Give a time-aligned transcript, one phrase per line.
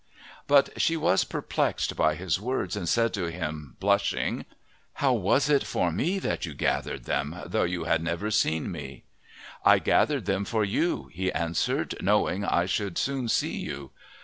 [0.47, 4.45] But she was perplexed by his words and said to him, blushing,
[4.93, 9.03] "How was it for me that you gathered them, though you had never seen me?"
[9.63, 13.91] "I gathered them for you," he answered, "knowing I should soon see you.